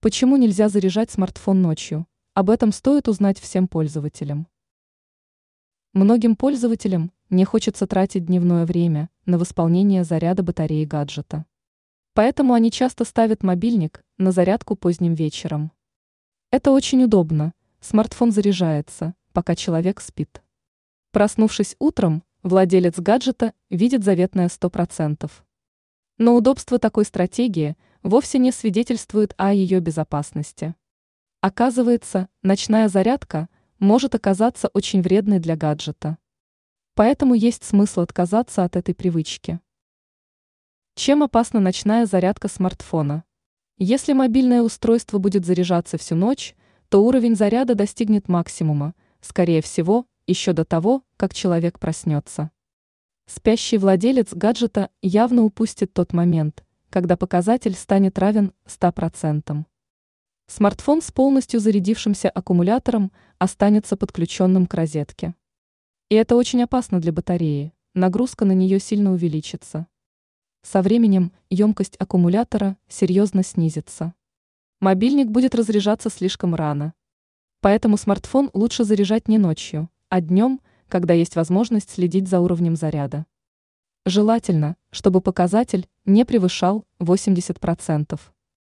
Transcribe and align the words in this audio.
Почему 0.00 0.36
нельзя 0.36 0.68
заряжать 0.68 1.10
смартфон 1.10 1.60
ночью? 1.60 2.06
Об 2.32 2.50
этом 2.50 2.70
стоит 2.70 3.08
узнать 3.08 3.40
всем 3.40 3.66
пользователям. 3.66 4.46
Многим 5.92 6.36
пользователям 6.36 7.10
не 7.30 7.44
хочется 7.44 7.88
тратить 7.88 8.26
дневное 8.26 8.64
время 8.64 9.10
на 9.26 9.38
восполнение 9.38 10.04
заряда 10.04 10.44
батареи 10.44 10.84
гаджета. 10.84 11.46
Поэтому 12.14 12.54
они 12.54 12.70
часто 12.70 13.04
ставят 13.04 13.42
мобильник 13.42 14.04
на 14.18 14.30
зарядку 14.30 14.76
поздним 14.76 15.14
вечером. 15.14 15.72
Это 16.52 16.70
очень 16.70 17.02
удобно. 17.02 17.52
Смартфон 17.80 18.30
заряжается, 18.30 19.16
пока 19.32 19.56
человек 19.56 20.00
спит. 20.00 20.44
Проснувшись 21.10 21.74
утром, 21.80 22.22
владелец 22.44 23.00
гаджета 23.00 23.52
видит 23.68 24.04
заветное 24.04 24.46
100%. 24.46 25.28
Но 26.18 26.36
удобство 26.36 26.78
такой 26.78 27.04
стратегии 27.04 27.76
вовсе 28.02 28.38
не 28.38 28.52
свидетельствует 28.52 29.34
о 29.36 29.52
ее 29.52 29.80
безопасности. 29.80 30.74
Оказывается, 31.40 32.28
ночная 32.42 32.88
зарядка 32.88 33.48
может 33.78 34.14
оказаться 34.14 34.68
очень 34.74 35.02
вредной 35.02 35.38
для 35.38 35.56
гаджета. 35.56 36.18
Поэтому 36.94 37.34
есть 37.34 37.62
смысл 37.64 38.00
отказаться 38.00 38.64
от 38.64 38.74
этой 38.76 38.94
привычки. 38.94 39.60
Чем 40.96 41.22
опасна 41.22 41.60
ночная 41.60 42.06
зарядка 42.06 42.48
смартфона? 42.48 43.22
Если 43.76 44.12
мобильное 44.12 44.62
устройство 44.62 45.18
будет 45.18 45.46
заряжаться 45.46 45.96
всю 45.96 46.16
ночь, 46.16 46.56
то 46.88 47.04
уровень 47.04 47.36
заряда 47.36 47.76
достигнет 47.76 48.28
максимума, 48.28 48.94
скорее 49.20 49.62
всего, 49.62 50.06
еще 50.26 50.52
до 50.52 50.64
того, 50.64 51.04
как 51.16 51.34
человек 51.34 51.78
проснется. 51.78 52.50
Спящий 53.26 53.78
владелец 53.78 54.32
гаджета 54.32 54.90
явно 55.02 55.44
упустит 55.44 55.92
тот 55.92 56.12
момент, 56.12 56.64
когда 56.98 57.16
показатель 57.16 57.74
станет 57.74 58.18
равен 58.18 58.52
100%. 58.66 59.64
Смартфон 60.48 61.00
с 61.00 61.12
полностью 61.12 61.60
зарядившимся 61.60 62.28
аккумулятором 62.28 63.12
останется 63.38 63.96
подключенным 63.96 64.66
к 64.66 64.74
розетке. 64.74 65.36
И 66.08 66.16
это 66.16 66.34
очень 66.34 66.60
опасно 66.60 67.00
для 67.00 67.12
батареи, 67.12 67.72
нагрузка 67.94 68.44
на 68.44 68.50
нее 68.50 68.80
сильно 68.80 69.12
увеличится. 69.12 69.86
Со 70.62 70.82
временем 70.82 71.30
емкость 71.50 71.94
аккумулятора 72.00 72.76
серьезно 72.88 73.44
снизится. 73.44 74.12
Мобильник 74.80 75.28
будет 75.28 75.54
разряжаться 75.54 76.10
слишком 76.10 76.56
рано. 76.56 76.94
Поэтому 77.60 77.96
смартфон 77.96 78.50
лучше 78.54 78.82
заряжать 78.82 79.28
не 79.28 79.38
ночью, 79.38 79.88
а 80.08 80.20
днем, 80.20 80.60
когда 80.88 81.14
есть 81.14 81.36
возможность 81.36 81.90
следить 81.90 82.26
за 82.26 82.40
уровнем 82.40 82.74
заряда. 82.74 83.24
Желательно, 84.04 84.76
чтобы 84.90 85.20
показатель 85.20 85.86
не 86.08 86.24
превышал 86.24 86.84
80%. 87.00 88.18